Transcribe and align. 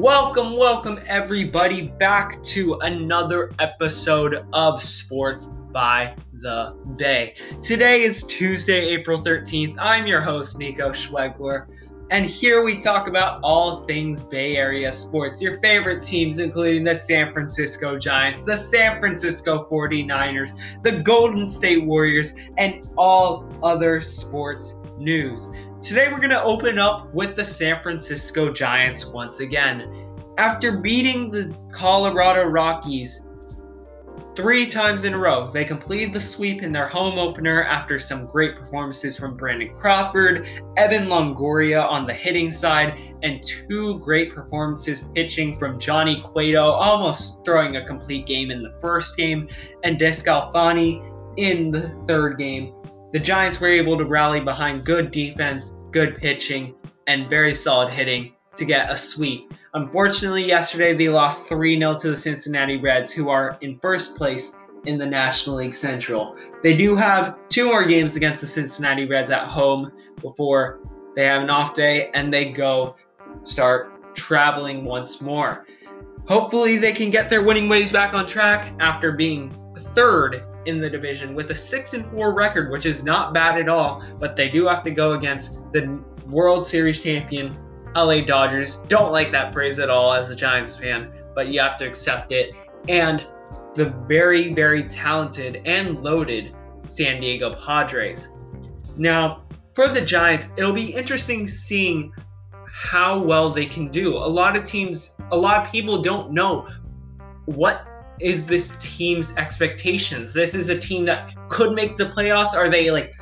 Welcome, 0.00 0.56
welcome 0.56 0.98
everybody 1.06 1.82
back 1.82 2.42
to 2.44 2.78
another 2.80 3.52
episode 3.58 4.46
of 4.54 4.82
Sports 4.82 5.44
by 5.44 6.16
the 6.32 6.74
Bay. 6.96 7.34
Today 7.62 8.00
is 8.00 8.22
Tuesday, 8.22 8.80
April 8.94 9.18
13th. 9.18 9.76
I'm 9.78 10.06
your 10.06 10.22
host, 10.22 10.58
Nico 10.58 10.88
Schwegler, 10.92 11.66
and 12.10 12.26
here 12.26 12.64
we 12.64 12.76
talk 12.76 13.06
about 13.06 13.40
all 13.42 13.84
things 13.84 14.20
Bay 14.20 14.56
Area 14.56 14.90
sports. 14.90 15.40
Your 15.40 15.60
favorite 15.60 16.02
teams, 16.02 16.40
including 16.40 16.82
the 16.82 16.94
San 16.94 17.32
Francisco 17.32 17.96
Giants, 17.96 18.42
the 18.42 18.56
San 18.56 18.98
Francisco 18.98 19.64
49ers, 19.70 20.50
the 20.82 21.00
Golden 21.02 21.48
State 21.48 21.84
Warriors, 21.84 22.34
and 22.58 22.88
all 22.98 23.48
other 23.62 24.00
sports 24.00 24.80
news. 24.98 25.52
Today, 25.80 26.08
we're 26.10 26.18
going 26.18 26.30
to 26.30 26.42
open 26.42 26.78
up 26.78 27.14
with 27.14 27.36
the 27.36 27.44
San 27.44 27.80
Francisco 27.80 28.52
Giants 28.52 29.06
once 29.06 29.38
again. 29.38 30.06
After 30.36 30.80
beating 30.80 31.30
the 31.30 31.56
Colorado 31.72 32.44
Rockies 32.44 33.28
three 34.36 34.66
times 34.66 35.04
in 35.04 35.14
a 35.14 35.18
row, 35.18 35.50
they 35.50 35.64
completed 35.64 36.12
the 36.12 36.20
sweep 36.20 36.62
in 36.62 36.72
their 36.72 36.86
home 36.86 37.18
opener 37.18 37.64
after 37.64 37.98
some 37.98 38.26
great 38.26 38.56
performances 38.56 39.16
from 39.16 39.36
Brandon 39.36 39.74
Crawford, 39.76 40.48
Evan 40.76 41.06
Longoria 41.08 41.88
on 41.88 42.06
the 42.06 42.14
hitting 42.14 42.50
side, 42.50 43.00
and 43.22 43.42
two 43.42 43.98
great 44.00 44.34
performances 44.34 45.08
pitching 45.14 45.58
from 45.58 45.78
Johnny 45.78 46.20
Cueto, 46.20 46.70
almost 46.70 47.44
throwing 47.44 47.76
a 47.76 47.86
complete 47.86 48.26
game 48.26 48.50
in 48.50 48.62
the 48.62 48.76
first 48.80 49.16
game, 49.16 49.48
and 49.84 49.98
DeSclafani 49.98 51.06
in 51.36 51.70
the 51.70 51.88
third 52.06 52.38
game 52.38 52.74
the 53.12 53.18
Giants 53.18 53.60
were 53.60 53.68
able 53.68 53.98
to 53.98 54.04
rally 54.04 54.38
behind 54.38 54.84
good 54.84 55.10
defense, 55.10 55.78
good 55.90 56.16
pitching, 56.16 56.74
and 57.08 57.28
very 57.28 57.52
solid 57.52 57.90
hitting 57.90 58.34
to 58.54 58.64
get 58.64 58.88
a 58.88 58.96
sweep. 58.96 59.52
Unfortunately, 59.74 60.44
yesterday 60.44 60.94
they 60.94 61.08
lost 61.08 61.48
3 61.48 61.78
0 61.78 61.96
to 61.98 62.10
the 62.10 62.16
Cincinnati 62.16 62.76
Reds, 62.76 63.12
who 63.12 63.28
are 63.28 63.56
in 63.60 63.78
first 63.78 64.16
place 64.16 64.56
in 64.84 64.98
the 64.98 65.06
National 65.06 65.56
League 65.56 65.74
Central. 65.74 66.36
They 66.62 66.76
do 66.76 66.96
have 66.96 67.36
two 67.48 67.66
more 67.66 67.84
games 67.84 68.16
against 68.16 68.40
the 68.40 68.48
Cincinnati 68.48 69.06
Reds 69.06 69.30
at 69.30 69.46
home 69.46 69.92
before 70.20 70.80
they 71.14 71.24
have 71.26 71.42
an 71.42 71.50
off 71.50 71.74
day 71.74 72.10
and 72.14 72.34
they 72.34 72.50
go 72.50 72.96
start 73.44 74.14
traveling 74.16 74.84
once 74.84 75.20
more. 75.20 75.66
Hopefully, 76.26 76.76
they 76.76 76.92
can 76.92 77.10
get 77.10 77.28
their 77.28 77.42
winning 77.42 77.68
ways 77.68 77.92
back 77.92 78.12
on 78.12 78.26
track 78.26 78.72
after 78.80 79.12
being 79.12 79.54
third 79.94 80.42
in 80.66 80.80
the 80.80 80.90
division 80.90 81.34
with 81.34 81.50
a 81.50 81.54
6 81.54 81.94
and 81.94 82.10
4 82.10 82.34
record, 82.34 82.72
which 82.72 82.86
is 82.86 83.04
not 83.04 83.32
bad 83.32 83.58
at 83.58 83.68
all, 83.68 84.04
but 84.18 84.34
they 84.34 84.50
do 84.50 84.66
have 84.66 84.82
to 84.82 84.90
go 84.90 85.12
against 85.12 85.60
the 85.72 86.02
World 86.26 86.66
Series 86.66 87.00
champion 87.00 87.56
LA 87.94 88.20
Dodgers. 88.20 88.78
Don't 88.88 89.12
like 89.12 89.32
that 89.32 89.52
phrase 89.52 89.78
at 89.78 89.90
all 89.90 90.12
as 90.12 90.30
a 90.30 90.36
Giants 90.36 90.76
fan, 90.76 91.12
but 91.34 91.48
you 91.48 91.60
have 91.60 91.76
to 91.78 91.86
accept 91.86 92.32
it. 92.32 92.54
And 92.88 93.26
the 93.74 93.86
very, 94.06 94.54
very 94.54 94.82
talented 94.84 95.62
and 95.66 96.02
loaded 96.02 96.54
San 96.84 97.20
Diego 97.20 97.54
Padres. 97.54 98.30
Now, 98.96 99.42
for 99.74 99.88
the 99.88 100.00
Giants, 100.00 100.48
it'll 100.56 100.72
be 100.72 100.92
interesting 100.94 101.46
seeing 101.46 102.12
how 102.66 103.18
well 103.18 103.50
they 103.50 103.66
can 103.66 103.88
do. 103.88 104.16
A 104.16 104.18
lot 104.18 104.56
of 104.56 104.64
teams, 104.64 105.18
a 105.32 105.36
lot 105.36 105.64
of 105.64 105.72
people 105.72 106.02
don't 106.02 106.32
know 106.32 106.68
what 107.46 107.86
is 108.20 108.46
this 108.46 108.76
team's 108.80 109.34
expectations? 109.36 110.34
This 110.34 110.54
is 110.54 110.68
a 110.68 110.78
team 110.78 111.04
that 111.06 111.34
could 111.48 111.72
make 111.72 111.96
the 111.96 112.06
playoffs. 112.06 112.54
Are 112.54 112.68
they 112.68 112.90
like 112.90 113.14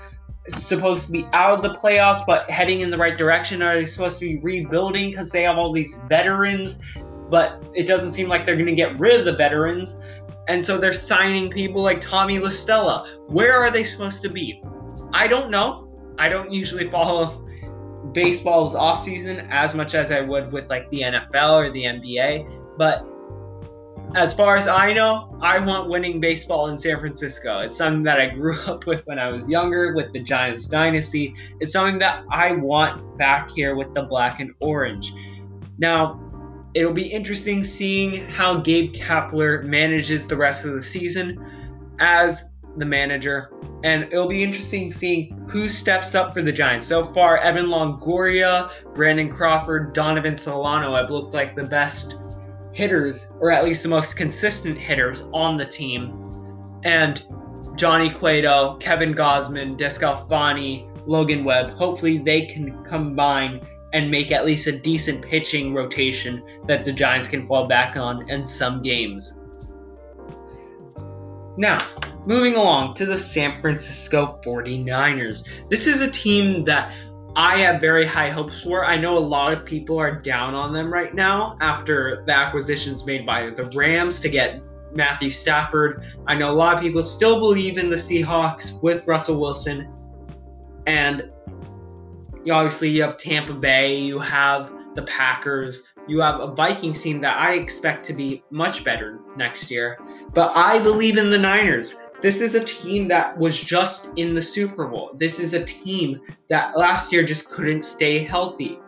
supposed 0.49 1.07
to 1.07 1.13
be 1.13 1.27
out 1.33 1.53
of 1.53 1.63
the 1.63 1.75
playoffs 1.75 2.25
but 2.27 2.49
heading 2.51 2.81
in 2.81 2.91
the 2.91 2.99
right 2.99 3.17
direction? 3.17 3.63
Are 3.63 3.75
they 3.75 3.87
supposed 3.87 4.19
to 4.21 4.27
be 4.27 4.39
rebuilding 4.39 5.11
because 5.11 5.31
they 5.31 5.43
have 5.43 5.59
all 5.59 5.73
these 5.73 6.01
veterans, 6.09 6.83
but 7.31 7.63
it 7.75 7.87
doesn't 7.87 8.11
seem 8.11 8.29
like 8.29 8.47
they're 8.47 8.57
going 8.57 8.67
to 8.67 8.75
get 8.75 8.99
rid 8.99 9.19
of 9.19 9.25
the 9.25 9.37
veterans? 9.37 10.01
And 10.49 10.65
so 10.65 10.79
they're 10.79 10.93
signing 10.93 11.51
people 11.51 11.83
like 11.83 12.01
Tommy 12.01 12.39
La 12.39 12.51
Stella. 12.51 13.07
Where 13.27 13.57
are 13.59 13.71
they 13.71 13.85
supposed 13.85 14.23
to 14.23 14.29
be? 14.29 14.63
I 15.13 15.29
don't 15.29 15.51
know. 15.51 15.89
I 16.19 16.29
don't 16.29 16.53
usually 16.53 16.91
follow 16.91 17.47
baseball's 18.13 18.75
off 18.75 18.99
season 18.99 19.47
as 19.51 19.75
much 19.75 19.95
as 19.95 20.11
I 20.11 20.21
would 20.21 20.53
with 20.53 20.69
like 20.71 20.89
the 20.91 21.03
NFL 21.03 21.55
or 21.55 21.71
the 21.71 21.85
NBA, 21.85 22.77
but 22.79 23.07
as 24.15 24.33
far 24.33 24.57
as 24.57 24.67
I 24.67 24.93
know, 24.93 25.39
I 25.43 25.59
want 25.59 25.89
winning 25.89 26.21
baseball 26.21 26.69
in 26.69 26.77
San 26.77 26.99
Francisco. 26.99 27.59
It's 27.59 27.77
something 27.77 28.03
that 28.05 28.21
I 28.21 28.29
grew 28.29 28.59
up 28.67 28.87
with 28.87 29.07
when 29.07 29.19
I 29.19 29.29
was 29.29 29.51
younger 29.51 29.95
with 29.95 30.13
the 30.13 30.21
Giants 30.21 30.69
dynasty. 30.69 31.35
It's 31.61 31.73
something 31.73 31.99
that 31.99 32.25
I 32.31 32.53
want 32.53 33.19
back 33.19 33.51
here 33.51 33.77
with 33.77 33.93
the 33.95 34.03
black 34.03 34.41
and 34.41 34.55
orange. 34.61 35.13
Now, 35.79 36.21
it'll 36.75 36.93
be 36.93 37.07
interesting 37.07 37.63
seeing 37.65 38.27
how 38.29 38.61
Gabe 38.61 38.93
Kapler 38.95 39.65
manages 39.65 40.27
the 40.27 40.37
rest 40.37 40.65
of 40.65 40.73
the 40.73 40.83
season 40.83 41.45
as 41.99 42.53
the 42.77 42.85
manager. 42.85 43.51
And 43.85 44.05
it'll 44.05 44.29
be 44.29 44.43
interesting 44.43 44.91
seeing 44.91 45.39
who 45.49 45.69
steps 45.69 46.15
up 46.15 46.35
for 46.35 46.43
the 46.43 46.53
Giants. 46.53 46.87
So 46.87 47.05
far, 47.05 47.39
Evan 47.39 47.67
Longoria, 47.67 48.71
Brandon 48.95 49.31
Crawford, 49.31 49.93
Donovan 49.93 50.37
Solano 50.37 50.95
have 50.95 51.11
looked 51.11 51.35
like 51.35 51.55
the 51.55 51.65
best 51.65 52.17
hitters, 52.79 53.33
or 53.41 53.51
at 53.51 53.65
least 53.65 53.83
the 53.83 53.89
most 53.89 54.17
consistent 54.17 54.79
hitters 54.79 55.29
on 55.35 55.57
the 55.57 55.65
team. 55.65 56.81
And 56.85 57.25
Johnny 57.75 58.09
Cueto, 58.09 58.77
Kevin 58.79 59.15
Gausman, 59.15 59.77
DeSclafani, 59.77 60.89
Logan 61.05 61.45
Webb, 61.45 61.71
hopefully 61.71 62.19
they 62.19 62.47
can 62.47 62.85
combine 62.85 63.67
and 63.93 64.09
make 64.09 64.31
at 64.31 64.47
least 64.47 64.69
a 64.69 64.79
decent 64.79 65.23
pitching 65.23 65.75
rotation 65.75 66.41
that 66.67 66.85
the 66.85 66.93
Giants 66.93 67.27
can 67.27 67.49
fall 67.49 67.67
back 67.67 67.97
on 67.97 68.31
in 68.31 68.47
some 68.47 68.81
games. 68.81 69.41
Now, 71.57 71.79
moving 72.27 72.55
along 72.55 72.95
to 72.95 73.07
the 73.07 73.19
San 73.19 73.61
Francisco 73.61 74.39
49ers. 74.45 75.49
This 75.69 75.89
is 75.89 76.01
a 76.01 76.11
team 76.11 76.63
that 76.65 76.93
I 77.37 77.59
have 77.59 77.81
very 77.81 78.07
high 78.07 78.31
hopes 78.31 78.63
for. 78.63 78.85
I 78.85 78.97
know 78.97 79.17
a 79.17 79.21
lot 79.21 79.53
of 79.53 79.65
people 79.65 79.99
are 79.99 80.19
down 80.19 80.55
on 80.55 80.73
them 80.73 80.93
right 80.93 81.15
now 81.15 81.57
after 81.61 82.25
the 82.27 82.33
acquisitions 82.35 83.07
made 83.07 83.25
by 83.25 83.51
the 83.51 83.65
Rams 83.75 84.21
to 84.21 84.29
get 84.29 84.61
Matthew 84.93 85.31
Stafford. 85.31 86.05
I 86.27 86.35
know 86.35 86.51
a 86.51 86.53
lot 86.53 86.77
of 86.77 86.83
people 86.83 87.03
still 87.03 87.39
believe 87.39 87.79
in 87.79 87.91
the 87.91 87.97
Seahawks 87.97 88.83
with 88.83 89.07
Russell 89.07 89.41
Wilson. 89.41 89.93
And 90.87 91.31
obviously, 92.51 92.91
you 92.91 93.03
have 93.03 93.17
Tampa 93.17 93.53
Bay, 93.53 93.99
you 93.99 94.19
have 94.19 94.73
the 94.95 95.03
Packers, 95.03 95.83
you 96.09 96.21
have 96.21 96.41
a 96.41 96.55
Viking 96.55 96.95
team 96.95 97.21
that 97.21 97.37
I 97.37 97.55
expect 97.55 98.05
to 98.07 98.15
be 98.15 98.43
much 98.51 98.83
better 98.83 99.21
next 99.37 99.71
year. 99.71 99.99
But 100.33 100.57
I 100.57 100.79
believe 100.83 101.19
in 101.19 101.31
the 101.31 101.39
Niners. 101.39 102.01
This 102.21 102.41
is 102.41 102.57
a 102.57 102.65
team 102.65 103.07
that 103.09 103.39
was 103.39 103.63
just 103.63 104.11
in 104.17 104.35
the 104.35 104.43
Super 104.43 104.89
Bowl. 104.89 105.13
This 105.15 105.39
is 105.39 105.55
a 105.55 105.65
team 105.65 106.21
that 106.49 106.77
last 106.77 107.13
year 107.13 107.23
just 107.23 107.49
couldn't 107.49 107.85
stay 107.85 108.19
healthy. 108.19 108.81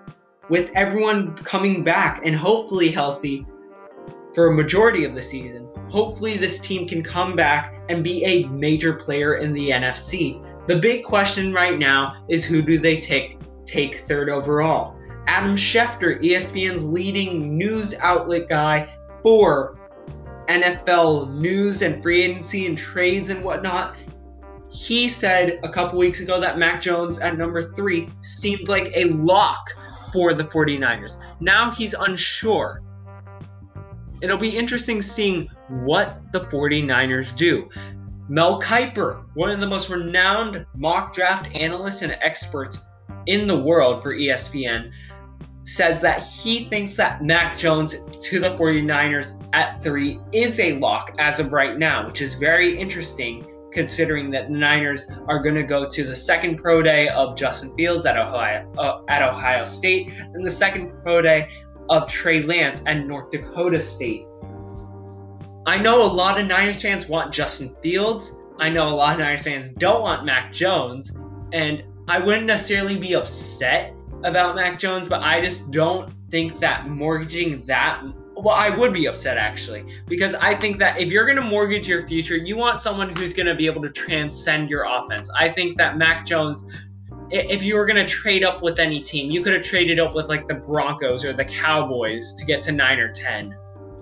With 0.49 0.73
everyone 0.75 1.37
coming 1.37 1.85
back 1.85 2.27
and 2.27 2.35
hopefully 2.35 2.91
healthy 2.91 3.47
for 4.35 4.49
a 4.49 4.53
majority 4.53 5.05
of 5.05 5.15
the 5.15 5.23
season, 5.23 5.69
hopefully 5.89 6.39
this 6.39 6.59
team 6.59 6.89
can 6.89 7.05
come 7.05 7.37
back 7.37 7.81
and 7.89 8.03
be 8.03 8.25
a 8.25 8.49
major 8.49 8.95
player 8.95 9.37
in 9.37 9.53
the 9.53 9.71
NFC. 9.71 10.45
The 10.67 10.81
big 10.81 11.05
question 11.05 11.53
right 11.53 11.79
now 11.79 12.25
is 12.29 12.45
who 12.45 12.63
do 12.63 12.79
they 12.79 12.99
take 12.99 13.39
take 13.65 13.99
third 14.09 14.29
overall? 14.29 14.97
Adam 15.29 15.55
Schefter, 15.55 16.21
ESPN's 16.21 16.85
leading 16.85 17.57
news 17.57 17.95
outlet 18.01 18.49
guy 18.49 18.93
for 19.23 19.80
NFL 20.51 21.33
news 21.35 21.83
and 21.83 22.03
free 22.03 22.23
agency 22.23 22.67
and 22.67 22.77
trades 22.77 23.31
and 23.31 23.45
whatnot, 23.45 23.97
he 24.71 25.09
said 25.09 25.61
a 25.63 25.69
couple 25.69 25.99
weeks 25.99 26.21
ago 26.21 26.41
that 26.41 26.59
Mac 26.59 26.81
Jones 26.81 27.19
at 27.19 27.39
number 27.39 27.63
three 27.63 28.09
seemed 28.21 28.69
like 28.69 28.91
a 28.95 29.05
lock 29.05 29.71
for 30.13 30.35
the 30.35 30.45
49ers. 30.45 31.23
Now 31.41 31.71
he's 31.71 31.95
unsure. 31.95 32.83
It'll 34.23 34.37
be 34.37 34.57
interesting 34.57 35.01
seeing 35.01 35.49
what 35.69 36.21
the 36.33 36.41
49ers 36.41 37.37
do. 37.37 37.69
Mel 38.29 38.61
Kiper, 38.61 39.25
one 39.35 39.51
of 39.51 39.61
the 39.61 39.67
most 39.67 39.89
renowned 39.89 40.67
mock 40.77 41.15
draft 41.15 41.55
analysts 41.55 42.03
and 42.03 42.13
experts 42.21 42.87
in 43.27 43.47
the 43.47 43.59
world 43.59 44.03
for 44.03 44.15
ESPN, 44.15 44.91
says 45.71 46.01
that 46.01 46.23
he 46.23 46.65
thinks 46.65 46.95
that 46.97 47.23
Mac 47.23 47.57
Jones 47.57 47.97
to 48.21 48.41
the 48.41 48.57
49ers 48.57 49.41
at 49.53 49.81
three 49.83 50.19
is 50.33 50.59
a 50.59 50.79
lock 50.79 51.15
as 51.19 51.39
of 51.39 51.53
right 51.53 51.79
now, 51.79 52.07
which 52.07 52.21
is 52.21 52.35
very 52.35 52.77
interesting 52.77 53.47
considering 53.73 54.31
that 54.33 54.49
the 54.49 54.55
Niners 54.55 55.09
are 55.29 55.39
going 55.39 55.55
to 55.55 55.63
go 55.63 55.89
to 55.89 56.05
the 56.05 56.15
second 56.15 56.59
pro 56.59 56.83
day 56.83 57.09
of 57.11 57.37
Justin 57.37 57.73
Fields 57.77 58.05
at 58.05 58.17
Ohio 58.17 58.69
uh, 58.79 59.03
at 59.09 59.23
Ohio 59.23 59.63
State 59.63 60.13
and 60.35 60.45
the 60.45 60.51
second 60.51 60.93
pro 61.05 61.23
day 61.23 61.49
of 61.89 62.11
Trey 62.11 62.43
Lance 62.43 62.83
at 62.87 63.07
North 63.07 63.31
Dakota 63.31 63.81
State. 63.81 64.27
I 65.67 65.79
know 65.81 66.03
a 66.03 66.11
lot 66.13 66.41
of 66.41 66.49
Niners 66.49 66.83
fans 66.83 67.09
want 67.09 67.33
Justin 67.33 67.77
Fields. 67.81 68.37
I 68.59 68.71
know 68.71 68.89
a 68.89 68.91
lot 68.91 69.15
of 69.15 69.21
Niners 69.21 69.45
fans 69.45 69.69
don't 69.69 70.03
want 70.03 70.25
Mac 70.25 70.53
Jones, 70.53 71.13
and 71.53 71.85
I 72.09 72.19
wouldn't 72.19 72.47
necessarily 72.47 72.99
be 72.99 73.15
upset 73.15 73.95
about 74.25 74.57
Mac 74.57 74.79
Jones, 74.79 75.07
but 75.07 75.23
I 75.23 75.41
just 75.41 75.71
don't 75.71 76.13
think 76.31 76.59
that 76.59 76.89
mortgaging 76.89 77.65
that 77.65 78.03
well, 78.37 78.55
I 78.55 78.71
would 78.71 78.95
be 78.95 79.07
upset 79.07 79.37
actually 79.37 79.85
because 80.07 80.35
I 80.35 80.55
think 80.55 80.79
that 80.79 80.99
if 80.99 81.13
you're 81.13 81.27
going 81.27 81.37
to 81.37 81.43
mortgage 81.43 81.87
your 81.87 82.09
future, 82.09 82.37
you 82.37 82.57
want 82.57 82.81
someone 82.81 83.15
who's 83.15 83.35
going 83.35 83.47
to 83.47 83.55
be 83.55 83.67
able 83.67 83.83
to 83.83 83.91
transcend 83.91 84.71
your 84.71 84.87
offense. 84.89 85.31
I 85.39 85.51
think 85.51 85.77
that 85.77 85.99
Mac 85.99 86.25
Jones 86.25 86.67
if 87.33 87.63
you 87.63 87.77
were 87.77 87.87
going 87.87 88.05
to 88.05 88.13
trade 88.13 88.43
up 88.43 88.61
with 88.61 88.79
any 88.79 89.01
team, 89.01 89.31
you 89.31 89.43
could 89.43 89.53
have 89.53 89.63
traded 89.63 90.01
up 90.01 90.15
with 90.15 90.29
like 90.29 90.49
the 90.49 90.55
Broncos 90.55 91.25
or 91.25 91.33
the 91.33 91.45
Cowboys 91.45 92.35
to 92.35 92.45
get 92.45 92.61
to 92.63 92.73
9 92.73 92.99
or 92.99 93.13
10 93.13 93.57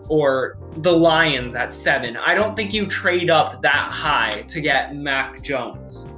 or 0.08 0.56
the 0.78 0.92
Lions 0.92 1.54
at 1.54 1.70
7. 1.70 2.16
I 2.16 2.34
don't 2.34 2.56
think 2.56 2.72
you 2.72 2.86
trade 2.86 3.28
up 3.28 3.60
that 3.60 3.92
high 3.92 4.42
to 4.48 4.60
get 4.60 4.96
Mac 4.96 5.42
Jones. 5.42 6.08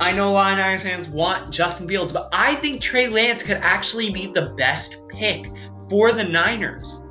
I 0.00 0.12
know 0.12 0.32
Lions 0.32 0.82
fans 0.82 1.08
want 1.08 1.52
Justin 1.52 1.86
Fields, 1.86 2.12
but 2.12 2.28
I 2.32 2.56
think 2.56 2.80
Trey 2.80 3.06
Lance 3.06 3.42
could 3.42 3.58
actually 3.58 4.10
be 4.10 4.26
the 4.26 4.52
best 4.56 4.98
pick 5.08 5.46
for 5.88 6.10
the 6.10 6.24
Niners. 6.24 7.06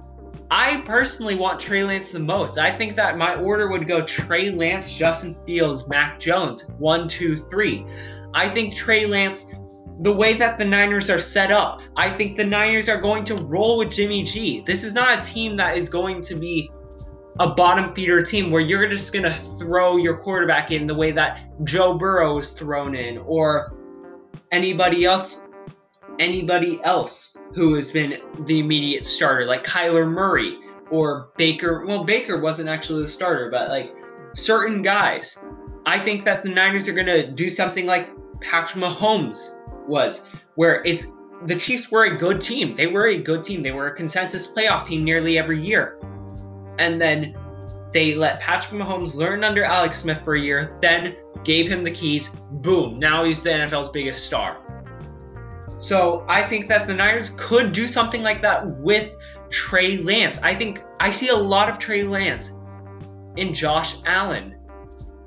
I 0.52 0.82
personally 0.82 1.36
want 1.36 1.60
Trey 1.60 1.84
Lance 1.84 2.12
the 2.12 2.20
most. 2.20 2.58
I 2.58 2.78
think 2.78 2.96
that 2.96 3.18
my 3.18 3.36
order 3.36 3.70
would 3.70 3.88
go 3.88 4.06
Trey 4.06 4.52
Lance, 4.52 4.94
Justin 4.94 5.36
Fields, 5.46 5.88
Mac 5.88 6.20
Jones, 6.20 6.70
one, 6.78 7.08
two, 7.08 7.38
three. 7.38 7.86
I 8.34 8.50
think 8.50 8.76
Trey 8.76 9.06
Lance, 9.06 9.52
the 10.02 10.14
way 10.14 10.34
that 10.34 10.58
the 10.58 10.66
Niners 10.66 11.10
are 11.10 11.20
set 11.20 11.52
up, 11.52 11.82
I 11.96 12.10
think 12.10 12.36
the 12.36 12.44
Niners 12.44 12.90
are 12.90 13.00
going 13.00 13.24
to 13.26 13.36
roll 13.36 13.78
with 13.78 13.92
Jimmy 13.92 14.24
G. 14.24 14.62
This 14.66 14.84
is 14.84 14.94
not 14.94 15.20
a 15.20 15.22
team 15.22 15.56
that 15.56 15.78
is 15.78 15.88
going 15.88 16.22
to 16.22 16.36
be 16.36 16.70
a 17.40 17.50
bottom 17.50 17.94
feeder 17.96 18.22
team 18.22 18.52
where 18.52 18.62
you're 18.62 18.88
just 18.88 19.12
going 19.14 19.24
to 19.24 19.34
throw 19.34 19.98
your 19.98 20.18
quarterback 20.18 20.72
in 20.72 20.86
the 20.86 20.94
way 20.94 21.12
that 21.12 21.50
Joe 21.64 21.98
Burrow 21.98 22.38
is 22.38 22.52
thrown 22.52 22.96
in 22.96 23.18
or 23.20 23.76
anybody 24.52 25.06
else 25.06 25.50
anybody 26.20 26.82
else 26.84 27.38
who 27.54 27.76
has 27.76 27.92
been 27.92 28.20
the 28.46 28.60
immediate 28.60 29.06
starter, 29.06 29.46
like 29.46 29.64
Kyler 29.64 30.08
Murray 30.08 30.58
or 30.90 31.30
Baker. 31.38 31.86
Well, 31.86 32.04
Baker 32.04 32.40
wasn't 32.40 32.70
actually 32.70 33.04
the 33.04 33.08
starter, 33.08 33.50
but 33.50 33.70
like 33.70 33.94
certain 34.34 34.82
guys. 34.82 35.44
I 35.86 36.00
think 36.00 36.24
that 36.26 36.44
the 36.44 36.50
Niners 36.50 36.88
are 36.88 36.94
going 36.94 37.08
to 37.08 37.30
do 37.30 37.50
something 37.50 37.86
like 37.86 38.10
Patrick 38.42 38.84
Mahomes 38.84 39.60
was, 39.88 40.30
where 40.56 40.84
it's 40.86 41.08
the 41.46 41.56
Chiefs 41.58 41.92
were 41.92 42.06
a 42.06 42.18
good 42.18 42.40
team. 42.40 42.72
They 42.72 42.88
were 42.88 43.08
a 43.08 43.22
good 43.22 43.44
team. 43.44 43.62
They 43.62 43.72
were 43.72 43.88
a 43.88 43.96
consensus 43.96 44.48
playoff 44.48 44.86
team 44.86 45.04
nearly 45.04 45.38
every 45.38 45.62
year. 45.62 46.00
And 46.80 47.02
then 47.02 47.36
they 47.92 48.16
let 48.16 48.40
Patrick 48.40 48.82
Mahomes 48.82 49.16
learn 49.16 49.44
under 49.44 49.64
Alex 49.64 50.02
Smith 50.02 50.22
for 50.24 50.36
a 50.36 50.40
year, 50.40 50.78
then 50.82 51.16
gave 51.44 51.68
him 51.68 51.84
the 51.84 51.92
keys. 51.92 52.30
Boom, 52.52 53.00
now 53.00 53.24
he's 53.24 53.42
the 53.42 53.50
NFL's 53.50 53.90
biggest 53.90 54.26
star. 54.26 54.60
So 55.78 56.26
I 56.28 56.48
think 56.48 56.68
that 56.70 56.88
the 56.88 56.94
Niners 56.94 57.34
could 57.38 57.72
do 57.72 57.88
something 57.88 58.24
like 58.24 58.42
that 58.42 58.66
with 58.80 59.16
Trey 59.50 59.98
Lance. 59.98 60.40
I 60.42 60.56
think 60.56 60.84
I 61.00 61.10
see 61.10 61.30
a 61.30 61.36
lot 61.36 61.70
of 61.70 61.78
Trey 61.78 62.04
Lance 62.04 62.58
in 63.36 63.54
Josh 63.54 63.98
Allen. 64.06 64.56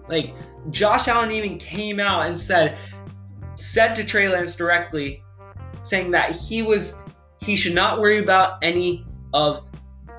Like 0.09 0.35
Josh 0.71 1.09
Allen 1.09 1.31
even 1.31 1.59
came 1.59 2.01
out 2.01 2.27
and 2.27 2.39
said 2.39 2.79
said 3.55 3.95
to 3.97 4.05
Trey 4.05 4.29
Lance 4.29 4.57
directly 4.57 5.23
saying 5.83 6.11
that 6.11 6.33
he 6.33 6.63
was 6.63 7.03
he 7.39 7.55
should 7.55 7.75
not 7.75 8.01
worry 8.01 8.19
about 8.19 8.59
any 8.63 9.05
of 9.33 9.65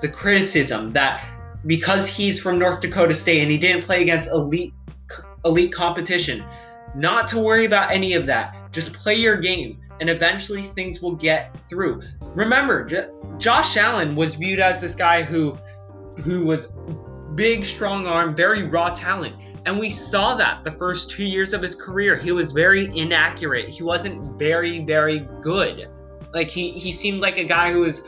the 0.01 0.07
criticism 0.07 0.91
that 0.93 1.23
because 1.65 2.07
he's 2.07 2.39
from 2.39 2.59
North 2.59 2.81
Dakota 2.81 3.13
State 3.13 3.41
and 3.41 3.51
he 3.51 3.57
didn't 3.57 3.83
play 3.83 4.01
against 4.01 4.29
elite 4.29 4.73
elite 5.45 5.71
competition, 5.71 6.43
not 6.95 7.27
to 7.29 7.39
worry 7.39 7.65
about 7.65 7.91
any 7.91 8.13
of 8.13 8.25
that. 8.27 8.71
Just 8.71 8.93
play 8.93 9.15
your 9.15 9.37
game 9.37 9.79
and 9.99 10.09
eventually 10.09 10.61
things 10.61 11.01
will 11.01 11.15
get 11.15 11.55
through. 11.67 12.01
Remember, 12.35 12.85
J- 12.85 13.07
Josh 13.37 13.77
Allen 13.77 14.15
was 14.15 14.35
viewed 14.35 14.59
as 14.59 14.81
this 14.81 14.95
guy 14.95 15.23
who 15.23 15.57
who 16.23 16.45
was 16.45 16.73
big, 17.35 17.63
strong 17.63 18.07
arm, 18.07 18.35
very 18.35 18.63
raw 18.63 18.89
talent. 18.89 19.35
And 19.65 19.79
we 19.79 19.89
saw 19.89 20.33
that 20.35 20.63
the 20.63 20.71
first 20.71 21.11
two 21.11 21.25
years 21.25 21.53
of 21.53 21.61
his 21.61 21.75
career. 21.75 22.15
He 22.15 22.31
was 22.31 22.51
very 22.51 22.85
inaccurate. 22.97 23.69
He 23.69 23.83
wasn't 23.83 24.39
very, 24.39 24.83
very 24.83 25.27
good. 25.41 25.87
Like 26.33 26.49
he, 26.49 26.71
he 26.71 26.91
seemed 26.91 27.21
like 27.21 27.37
a 27.37 27.43
guy 27.43 27.71
who 27.71 27.81
was 27.81 28.07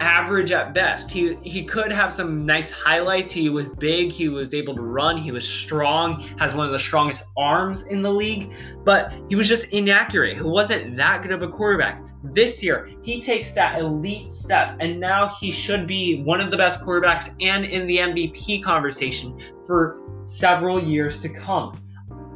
average 0.00 0.50
at 0.52 0.74
best. 0.74 1.10
He 1.10 1.36
he 1.42 1.64
could 1.64 1.92
have 1.92 2.12
some 2.12 2.44
nice 2.44 2.70
highlights. 2.70 3.32
He 3.32 3.48
was 3.48 3.68
big, 3.68 4.12
he 4.12 4.28
was 4.28 4.54
able 4.54 4.74
to 4.74 4.82
run, 4.82 5.16
he 5.16 5.32
was 5.32 5.48
strong, 5.48 6.20
has 6.38 6.54
one 6.54 6.66
of 6.66 6.72
the 6.72 6.78
strongest 6.78 7.30
arms 7.36 7.86
in 7.86 8.02
the 8.02 8.10
league, 8.10 8.52
but 8.84 9.12
he 9.28 9.36
was 9.36 9.48
just 9.48 9.72
inaccurate. 9.72 10.36
He 10.36 10.42
wasn't 10.42 10.96
that 10.96 11.22
good 11.22 11.32
of 11.32 11.42
a 11.42 11.48
quarterback. 11.48 12.02
This 12.24 12.62
year, 12.62 12.88
he 13.02 13.20
takes 13.20 13.52
that 13.52 13.78
elite 13.78 14.28
step 14.28 14.76
and 14.80 14.98
now 14.98 15.28
he 15.28 15.50
should 15.50 15.86
be 15.86 16.22
one 16.22 16.40
of 16.40 16.50
the 16.50 16.56
best 16.56 16.82
quarterbacks 16.82 17.34
and 17.40 17.64
in 17.64 17.86
the 17.86 17.98
MVP 17.98 18.62
conversation 18.62 19.38
for 19.64 20.02
several 20.24 20.82
years 20.82 21.20
to 21.22 21.28
come. 21.28 21.80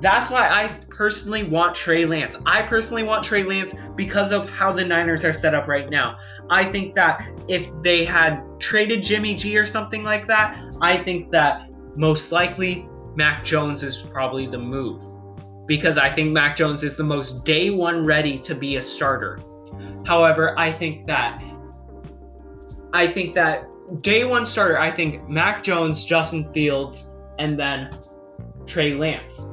That's 0.00 0.30
why 0.30 0.48
I 0.48 0.68
personally 0.88 1.42
want 1.42 1.74
Trey 1.74 2.06
Lance. 2.06 2.38
I 2.46 2.62
personally 2.62 3.02
want 3.02 3.22
Trey 3.22 3.42
Lance 3.42 3.74
because 3.96 4.32
of 4.32 4.48
how 4.48 4.72
the 4.72 4.84
Niners 4.84 5.24
are 5.24 5.32
set 5.32 5.54
up 5.54 5.68
right 5.68 5.88
now. 5.90 6.18
I 6.48 6.64
think 6.64 6.94
that 6.94 7.26
if 7.48 7.68
they 7.82 8.04
had 8.04 8.42
traded 8.58 9.02
Jimmy 9.02 9.34
G 9.34 9.58
or 9.58 9.66
something 9.66 10.02
like 10.02 10.26
that, 10.26 10.58
I 10.80 10.96
think 10.96 11.30
that 11.32 11.68
most 11.96 12.32
likely 12.32 12.88
Mac 13.14 13.44
Jones 13.44 13.82
is 13.82 14.02
probably 14.02 14.46
the 14.46 14.58
move. 14.58 15.02
Because 15.66 15.98
I 15.98 16.10
think 16.10 16.32
Mac 16.32 16.56
Jones 16.56 16.82
is 16.82 16.96
the 16.96 17.04
most 17.04 17.44
day 17.44 17.70
one 17.70 18.04
ready 18.06 18.38
to 18.38 18.54
be 18.54 18.76
a 18.76 18.80
starter. 18.80 19.38
However, 20.06 20.58
I 20.58 20.72
think 20.72 21.06
that 21.06 21.44
I 22.92 23.06
think 23.06 23.34
that 23.34 23.66
day 24.02 24.24
one 24.24 24.44
starter, 24.46 24.78
I 24.78 24.90
think 24.90 25.28
Mac 25.28 25.62
Jones, 25.62 26.04
Justin 26.04 26.52
Fields, 26.52 27.12
and 27.38 27.58
then 27.58 27.94
Trey 28.66 28.94
Lance. 28.94 29.48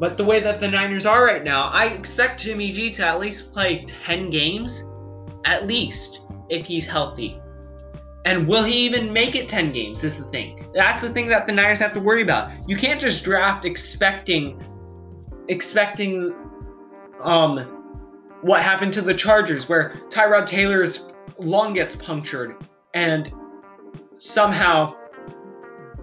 But 0.00 0.16
the 0.16 0.24
way 0.24 0.40
that 0.40 0.60
the 0.60 0.66
Niners 0.66 1.04
are 1.04 1.26
right 1.26 1.44
now, 1.44 1.64
I 1.64 1.88
expect 1.88 2.40
Jimmy 2.40 2.72
G 2.72 2.90
to 2.92 3.04
at 3.04 3.20
least 3.20 3.52
play 3.52 3.84
10 3.86 4.30
games, 4.30 4.90
at 5.44 5.66
least, 5.66 6.22
if 6.48 6.64
he's 6.64 6.86
healthy. 6.86 7.38
And 8.24 8.48
will 8.48 8.64
he 8.64 8.86
even 8.86 9.12
make 9.12 9.34
it 9.34 9.46
10 9.46 9.72
games 9.72 10.02
is 10.02 10.16
the 10.16 10.24
thing. 10.30 10.66
That's 10.74 11.02
the 11.02 11.10
thing 11.10 11.26
that 11.28 11.46
the 11.46 11.52
Niners 11.52 11.78
have 11.80 11.92
to 11.92 12.00
worry 12.00 12.22
about. 12.22 12.50
You 12.66 12.76
can't 12.76 12.98
just 12.98 13.22
draft 13.24 13.64
expecting 13.66 14.60
expecting 15.48 16.34
um 17.20 17.58
what 18.42 18.62
happened 18.62 18.92
to 18.94 19.02
the 19.02 19.14
Chargers 19.14 19.68
where 19.68 20.00
Tyrod 20.08 20.46
Taylor's 20.46 21.12
lung 21.40 21.74
gets 21.74 21.96
punctured 21.96 22.56
and 22.94 23.32
somehow 24.16 24.94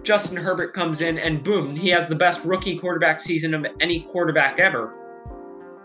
Justin 0.08 0.38
Herbert 0.38 0.72
comes 0.72 1.02
in 1.02 1.18
and 1.18 1.44
boom, 1.44 1.76
he 1.76 1.90
has 1.90 2.08
the 2.08 2.14
best 2.14 2.42
rookie 2.42 2.78
quarterback 2.78 3.20
season 3.20 3.52
of 3.52 3.66
any 3.78 4.00
quarterback 4.00 4.58
ever. 4.58 4.94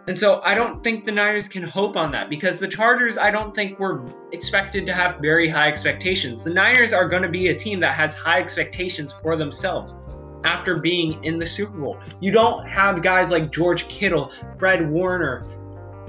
And 0.08 0.18
so 0.18 0.40
I 0.46 0.56
don't 0.56 0.82
think 0.82 1.04
the 1.04 1.12
Niners 1.12 1.50
can 1.50 1.62
hope 1.62 1.98
on 1.98 2.10
that 2.14 2.30
because 2.30 2.58
the 2.58 2.70
Chargers, 2.70 3.18
I 3.18 3.32
don't 3.32 3.54
think 3.54 3.80
were 3.80 4.06
expected 4.32 4.86
to 4.86 4.94
have 4.94 5.18
very 5.20 5.50
high 5.50 5.68
expectations. 5.68 6.42
The 6.42 6.52
Niners 6.52 6.94
are 6.94 7.06
going 7.06 7.24
to 7.24 7.28
be 7.28 7.50
a 7.50 7.54
team 7.54 7.82
that 7.82 7.96
has 7.96 8.14
high 8.14 8.40
expectations 8.40 9.12
for 9.12 9.36
themselves 9.36 10.00
after 10.46 10.78
being 10.78 11.22
in 11.26 11.36
the 11.36 11.46
Super 11.46 11.78
Bowl. 11.78 12.00
You 12.22 12.32
don't 12.32 12.66
have 12.66 13.02
guys 13.02 13.30
like 13.30 13.52
George 13.52 13.90
Kittle, 13.90 14.32
Fred 14.58 14.90
Warner, 14.90 15.46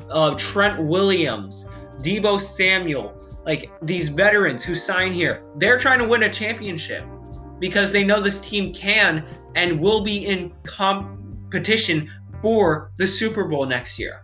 uh, 0.08 0.36
Trent 0.36 0.80
Williams, 0.80 1.68
Deebo 2.00 2.38
Samuel, 2.40 3.20
like 3.44 3.72
these 3.82 4.06
veterans 4.06 4.62
who 4.62 4.76
sign 4.76 5.12
here. 5.12 5.42
They're 5.56 5.78
trying 5.78 5.98
to 5.98 6.06
win 6.06 6.22
a 6.22 6.30
championship 6.30 7.04
because 7.64 7.92
they 7.92 8.04
know 8.04 8.20
this 8.20 8.40
team 8.40 8.70
can 8.74 9.24
and 9.54 9.80
will 9.80 10.02
be 10.02 10.26
in 10.26 10.52
competition 10.64 12.10
for 12.42 12.92
the 12.98 13.06
Super 13.06 13.44
Bowl 13.44 13.64
next 13.64 13.98
year. 13.98 14.20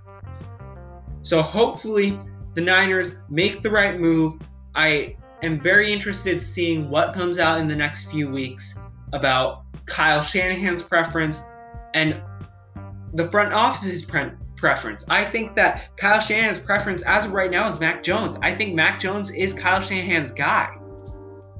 So 1.22 1.40
hopefully 1.40 2.20
the 2.52 2.60
Niners 2.60 3.22
make 3.30 3.62
the 3.62 3.70
right 3.70 3.98
move. 3.98 4.34
I 4.74 5.16
am 5.42 5.58
very 5.58 5.90
interested 5.90 6.42
seeing 6.42 6.90
what 6.90 7.14
comes 7.14 7.38
out 7.38 7.58
in 7.58 7.66
the 7.66 7.74
next 7.74 8.10
few 8.10 8.28
weeks 8.28 8.78
about 9.14 9.62
Kyle 9.86 10.20
Shanahan's 10.20 10.82
preference 10.82 11.42
and 11.94 12.20
the 13.14 13.26
front 13.30 13.54
office's 13.54 14.04
pre- 14.04 14.32
preference. 14.56 15.06
I 15.08 15.24
think 15.24 15.56
that 15.56 15.96
Kyle 15.96 16.20
Shanahan's 16.20 16.58
preference 16.58 17.02
as 17.04 17.24
of 17.24 17.32
right 17.32 17.50
now 17.50 17.66
is 17.68 17.80
Mac 17.80 18.02
Jones. 18.02 18.36
I 18.42 18.54
think 18.54 18.74
Mac 18.74 19.00
Jones 19.00 19.30
is 19.30 19.54
Kyle 19.54 19.80
Shanahan's 19.80 20.30
guy. 20.30 20.76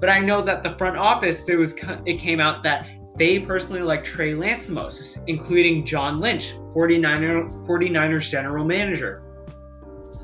But 0.00 0.09
I 0.09 0.19
know 0.19 0.42
that 0.42 0.62
the 0.62 0.76
front 0.76 0.97
office, 0.97 1.45
there 1.45 1.59
was 1.59 1.75
it 2.07 2.19
came 2.19 2.40
out 2.40 2.62
that 2.62 2.88
they 3.16 3.38
personally 3.38 3.83
like 3.83 4.02
Trey 4.02 4.35
Lance 4.35 4.66
the 4.66 4.73
most, 4.73 5.21
including 5.26 5.85
John 5.85 6.21
Lynch, 6.21 6.54
49er, 6.75 7.66
49ers 7.66 8.30
general 8.30 8.64
manager. 8.64 9.23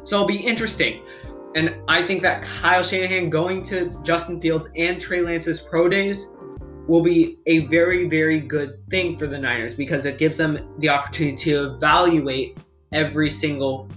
So 0.03 0.17
it'll 0.17 0.27
be 0.27 0.39
interesting. 0.39 1.03
And 1.55 1.77
I 1.89 2.07
think 2.07 2.23
that 2.23 2.43
Kyle 2.43 2.83
Shanahan 2.83 3.29
going 3.29 3.63
to 3.65 3.91
Justin 4.03 4.41
Fields 4.41 4.71
and 4.77 5.01
Trey 5.01 5.21
Lance's 5.21 5.61
pro 5.61 5.89
days 5.89 6.35
will 6.87 7.03
be 7.03 7.39
a 7.47 7.67
very, 7.67 8.09
very 8.09 8.41
good 8.41 8.79
thing 8.89 9.19
for 9.19 9.27
the 9.27 9.39
Niners 9.39 9.75
because 9.75 10.05
it 10.07 10.19
gives 10.19 10.39
them 10.39 10.75
the 10.79 10.89
opportunity 10.89 11.37
to 11.37 11.75
evaluate 11.75 12.59
every 12.93 13.29
single 13.29 13.89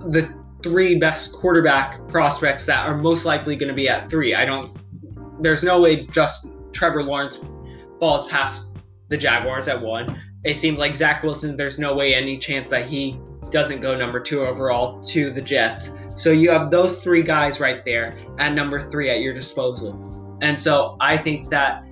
the 0.00 0.32
three 0.62 0.96
best 0.96 1.32
quarterback 1.32 2.06
prospects 2.08 2.66
that 2.66 2.86
are 2.86 2.96
most 2.96 3.24
likely 3.24 3.56
going 3.56 3.68
to 3.68 3.74
be 3.74 3.88
at 3.88 4.08
three. 4.08 4.34
I 4.34 4.44
don't. 4.44 4.70
There's 5.40 5.62
no 5.62 5.80
way 5.80 6.06
just 6.06 6.52
Trevor 6.72 7.02
Lawrence 7.02 7.38
falls 8.00 8.28
past 8.28 8.76
the 9.08 9.16
Jaguars 9.16 9.68
at 9.68 9.80
one. 9.80 10.20
It 10.44 10.56
seems 10.56 10.78
like 10.78 10.94
Zach 10.94 11.22
Wilson. 11.22 11.56
There's 11.56 11.78
no 11.78 11.94
way 11.94 12.14
any 12.14 12.38
chance 12.38 12.70
that 12.70 12.86
he 12.86 13.18
doesn't 13.50 13.80
go 13.80 13.96
number 13.96 14.20
two 14.20 14.42
overall 14.42 15.00
to 15.00 15.30
the 15.30 15.40
Jets. 15.40 15.96
So 16.16 16.30
you 16.30 16.50
have 16.50 16.70
those 16.70 17.02
three 17.02 17.22
guys 17.22 17.60
right 17.60 17.84
there 17.84 18.16
at 18.38 18.52
number 18.52 18.80
three 18.80 19.10
at 19.10 19.20
your 19.20 19.32
disposal. 19.32 20.38
And 20.42 20.58
so 20.58 20.96
I 21.00 21.16
think 21.16 21.50
that 21.50 21.84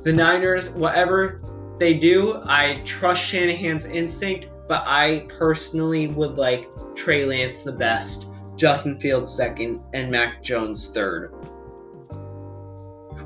the 0.00 0.12
Niners, 0.12 0.70
whatever 0.70 1.40
they 1.78 1.94
do, 1.94 2.40
I 2.44 2.80
trust 2.84 3.22
Shanahan's 3.22 3.86
instinct, 3.86 4.48
but 4.68 4.84
I 4.86 5.26
personally 5.28 6.08
would 6.08 6.38
like 6.38 6.68
Trey 6.94 7.24
Lance 7.24 7.60
the 7.60 7.72
best, 7.72 8.26
Justin 8.56 8.98
Fields 8.98 9.32
second, 9.34 9.80
and 9.94 10.10
Mac 10.10 10.42
Jones 10.42 10.92
third. 10.92 11.32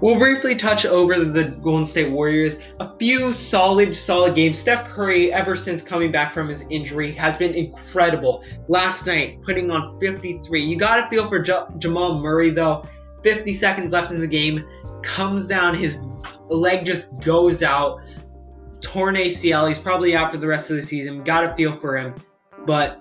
We'll 0.00 0.18
briefly 0.18 0.54
touch 0.54 0.84
over 0.84 1.18
the 1.18 1.44
Golden 1.62 1.84
State 1.84 2.10
Warriors. 2.10 2.62
A 2.80 2.96
few 2.98 3.32
solid, 3.32 3.96
solid 3.96 4.34
games. 4.34 4.58
Steph 4.58 4.84
Curry, 4.88 5.32
ever 5.32 5.54
since 5.54 5.82
coming 5.82 6.12
back 6.12 6.34
from 6.34 6.48
his 6.48 6.66
injury, 6.70 7.12
has 7.12 7.36
been 7.36 7.54
incredible. 7.54 8.44
Last 8.68 9.06
night, 9.06 9.42
putting 9.42 9.70
on 9.70 9.98
53. 9.98 10.62
You 10.62 10.76
got 10.76 10.96
to 10.96 11.08
feel 11.08 11.28
for 11.28 11.38
J- 11.38 11.64
Jamal 11.78 12.20
Murray, 12.20 12.50
though. 12.50 12.84
50 13.22 13.54
seconds 13.54 13.92
left 13.92 14.12
in 14.12 14.20
the 14.20 14.26
game, 14.26 14.64
comes 15.02 15.48
down, 15.48 15.74
his 15.74 16.00
leg 16.48 16.84
just 16.84 17.22
goes 17.22 17.62
out. 17.62 18.00
Torn 18.80 19.16
ACL. 19.16 19.66
He's 19.66 19.78
probably 19.78 20.14
out 20.14 20.30
for 20.30 20.36
the 20.36 20.46
rest 20.46 20.70
of 20.70 20.76
the 20.76 20.82
season. 20.82 21.24
Got 21.24 21.40
to 21.40 21.56
feel 21.56 21.78
for 21.80 21.96
him. 21.96 22.14
But 22.66 23.00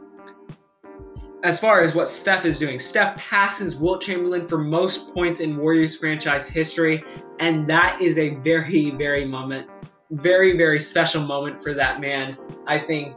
as 1.45 1.59
far 1.59 1.79
as 1.81 1.93
what 1.93 2.09
Steph 2.09 2.43
is 2.43 2.57
doing, 2.57 2.79
Steph 2.79 3.15
passes 3.17 3.75
Wilt 3.75 4.01
Chamberlain 4.01 4.47
for 4.47 4.57
most 4.57 5.13
points 5.13 5.41
in 5.41 5.57
Warriors 5.57 5.95
franchise 5.95 6.49
history, 6.49 7.03
and 7.39 7.69
that 7.69 8.01
is 8.01 8.17
a 8.17 8.33
very, 8.37 8.89
very 8.89 9.25
moment, 9.25 9.69
very, 10.09 10.57
very 10.57 10.79
special 10.79 11.21
moment 11.21 11.61
for 11.61 11.75
that 11.75 12.01
man. 12.01 12.35
I 12.65 12.79
think 12.79 13.15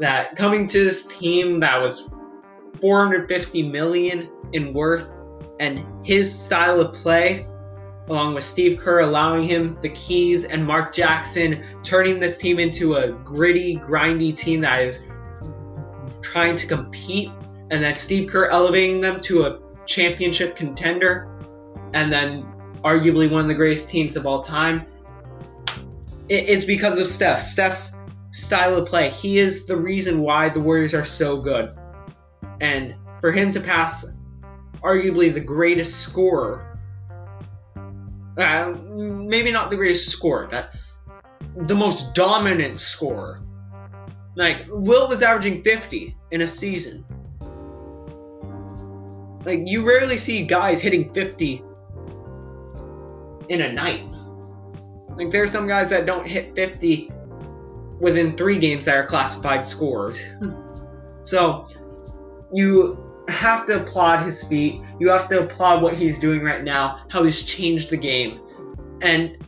that 0.00 0.34
coming 0.34 0.66
to 0.66 0.82
this 0.82 1.16
team 1.16 1.60
that 1.60 1.80
was 1.80 2.10
450 2.80 3.62
million 3.70 4.28
in 4.52 4.72
worth, 4.72 5.14
and 5.60 5.86
his 6.04 6.36
style 6.36 6.80
of 6.80 6.92
play, 6.92 7.46
along 8.08 8.34
with 8.34 8.42
Steve 8.42 8.80
Kerr 8.80 9.02
allowing 9.02 9.44
him 9.44 9.78
the 9.80 9.90
keys, 9.90 10.44
and 10.44 10.66
Mark 10.66 10.92
Jackson 10.92 11.62
turning 11.84 12.18
this 12.18 12.36
team 12.36 12.58
into 12.58 12.94
a 12.94 13.12
gritty, 13.12 13.76
grindy 13.76 14.36
team 14.36 14.60
that 14.62 14.82
is 14.82 15.06
trying 16.20 16.56
to 16.56 16.66
compete 16.66 17.30
and 17.70 17.82
then 17.82 17.94
Steve 17.94 18.28
Kerr 18.28 18.46
elevating 18.46 19.00
them 19.00 19.20
to 19.20 19.44
a 19.44 19.60
championship 19.86 20.56
contender, 20.56 21.28
and 21.94 22.12
then 22.12 22.44
arguably 22.84 23.30
one 23.30 23.42
of 23.42 23.48
the 23.48 23.54
greatest 23.54 23.90
teams 23.90 24.16
of 24.16 24.26
all 24.26 24.42
time. 24.42 24.86
It's 26.28 26.64
because 26.64 26.98
of 26.98 27.06
Steph. 27.06 27.40
Steph's 27.40 27.96
style 28.30 28.76
of 28.76 28.86
play. 28.86 29.10
He 29.10 29.38
is 29.38 29.66
the 29.66 29.76
reason 29.76 30.20
why 30.20 30.48
the 30.48 30.60
Warriors 30.60 30.94
are 30.94 31.04
so 31.04 31.40
good. 31.40 31.76
And 32.60 32.94
for 33.20 33.32
him 33.32 33.50
to 33.52 33.60
pass 33.60 34.12
arguably 34.82 35.32
the 35.32 35.40
greatest 35.40 36.00
scorer, 36.00 36.78
uh, 38.38 38.74
maybe 38.88 39.50
not 39.50 39.70
the 39.70 39.76
greatest 39.76 40.08
scorer, 40.08 40.48
but 40.50 40.70
the 41.66 41.74
most 41.74 42.14
dominant 42.14 42.78
scorer. 42.78 43.42
Like, 44.36 44.66
Will 44.68 45.08
was 45.08 45.22
averaging 45.22 45.62
50 45.62 46.16
in 46.30 46.42
a 46.42 46.46
season. 46.46 47.04
Like 49.44 49.60
you 49.64 49.86
rarely 49.86 50.16
see 50.16 50.44
guys 50.44 50.80
hitting 50.80 51.12
50 51.12 51.62
in 53.48 53.62
a 53.62 53.72
night. 53.72 54.06
Like 55.16 55.30
there's 55.30 55.50
some 55.50 55.66
guys 55.66 55.90
that 55.90 56.06
don't 56.06 56.26
hit 56.26 56.54
50 56.54 57.10
within 58.00 58.36
3 58.36 58.58
games 58.58 58.84
that 58.86 58.96
are 58.96 59.06
classified 59.06 59.66
scores. 59.66 60.24
Hmm. 60.38 60.52
so 61.22 61.66
you 62.52 62.98
have 63.28 63.66
to 63.66 63.82
applaud 63.82 64.24
his 64.24 64.42
feat. 64.44 64.80
You 64.98 65.10
have 65.10 65.28
to 65.28 65.42
applaud 65.42 65.82
what 65.82 65.96
he's 65.96 66.18
doing 66.18 66.42
right 66.42 66.64
now, 66.64 67.04
how 67.08 67.22
he's 67.22 67.42
changed 67.44 67.90
the 67.90 67.96
game. 67.96 68.40
And 69.02 69.38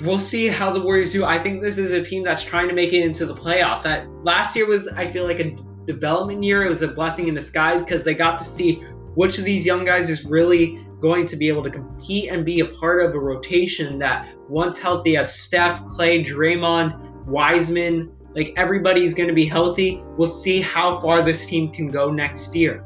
we'll 0.00 0.18
see 0.18 0.48
how 0.48 0.72
the 0.72 0.80
Warriors 0.80 1.12
do. 1.12 1.24
I 1.24 1.38
think 1.38 1.62
this 1.62 1.78
is 1.78 1.92
a 1.92 2.02
team 2.02 2.24
that's 2.24 2.44
trying 2.44 2.68
to 2.68 2.74
make 2.74 2.92
it 2.92 3.04
into 3.04 3.26
the 3.26 3.34
playoffs. 3.34 3.84
That 3.84 4.08
last 4.24 4.56
year 4.56 4.66
was, 4.66 4.88
I 4.88 5.10
feel 5.10 5.24
like, 5.24 5.40
a 5.40 5.54
development 5.86 6.42
year. 6.42 6.64
It 6.64 6.68
was 6.68 6.82
a 6.82 6.88
blessing 6.88 7.28
in 7.28 7.34
disguise 7.34 7.82
because 7.82 8.04
they 8.04 8.14
got 8.14 8.38
to 8.38 8.44
see 8.44 8.82
which 9.14 9.38
of 9.38 9.44
these 9.44 9.66
young 9.66 9.84
guys 9.84 10.08
is 10.10 10.24
really 10.24 10.84
going 11.00 11.26
to 11.26 11.36
be 11.36 11.48
able 11.48 11.62
to 11.62 11.70
compete 11.70 12.30
and 12.30 12.44
be 12.44 12.60
a 12.60 12.66
part 12.66 13.02
of 13.02 13.14
a 13.14 13.18
rotation 13.18 13.98
that 13.98 14.28
once 14.48 14.78
healthy 14.78 15.16
as 15.16 15.34
Steph, 15.34 15.84
Clay, 15.84 16.22
Draymond, 16.22 17.26
Wiseman, 17.26 18.12
like 18.34 18.54
everybody's 18.56 19.14
going 19.14 19.28
to 19.28 19.34
be 19.34 19.44
healthy. 19.44 20.02
We'll 20.16 20.26
see 20.26 20.60
how 20.60 21.00
far 21.00 21.22
this 21.22 21.46
team 21.46 21.70
can 21.70 21.88
go 21.88 22.10
next 22.10 22.54
year. 22.54 22.84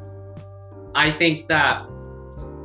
I 0.95 1.11
think 1.11 1.47
that 1.49 1.87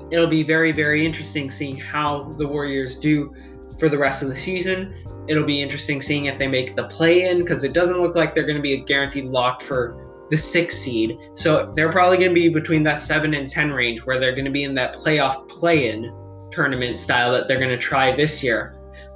it'll 0.10 0.28
be 0.28 0.44
very, 0.44 0.72
very 0.72 1.06
interesting 1.06 1.52
seeing 1.52 1.78
how 1.78 2.32
the 2.38 2.48
Warriors 2.48 2.98
do 2.98 3.36
for 3.78 3.90
the 3.90 3.98
rest 3.98 4.24
of 4.24 4.30
the 4.30 4.36
season. 4.36 4.96
It'll 5.28 5.46
be 5.46 5.62
interesting 5.62 6.02
seeing 6.02 6.26
if 6.26 6.38
they 6.38 6.48
make 6.48 6.76
the 6.76 6.86
play 6.86 7.30
in 7.30 7.40
because 7.40 7.64
it 7.64 7.74
doesn't 7.74 8.00
look 8.00 8.16
like 8.16 8.34
they're 8.34 8.46
going 8.46 8.58
to 8.58 8.62
be 8.62 8.74
a 8.74 8.84
guaranteed 8.84 9.26
locked 9.26 9.64
for 9.64 10.11
the 10.32 10.38
six 10.38 10.78
seed. 10.78 11.20
So 11.34 11.68
they're 11.76 11.92
probably 11.92 12.18
going 12.18 12.32
to 12.32 12.34
be 12.36 12.50
between 12.50 12.84
that 12.84 12.98
seven 12.98 13.34
and 13.34 13.48
10 13.48 13.72
range 13.72 14.06
where 14.06 14.18
they're 14.18 14.32
going 14.32 14.46
to 14.46 14.52
be 14.52 14.64
in 14.64 14.74
that 14.76 14.96
playoff 14.96 15.48
play 15.50 15.90
in 15.90 16.12
tournament 16.52 17.00
style 17.00 17.32
that 17.34 17.48
they're 17.48 17.60
going 17.60 17.70
to 17.70 17.78
try 17.78 18.16
this 18.16 18.42
year. 18.42 18.74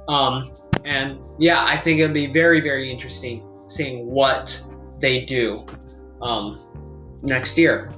Um, 0.08 0.52
and 0.84 1.18
yeah, 1.38 1.64
I 1.64 1.78
think 1.78 2.00
it'll 2.00 2.14
be 2.14 2.26
very, 2.26 2.60
very 2.60 2.92
interesting 2.92 3.44
seeing 3.66 4.06
what 4.06 4.62
they 5.00 5.24
do 5.24 5.66
um, 6.20 6.60
next 7.22 7.56
year. 7.56 7.90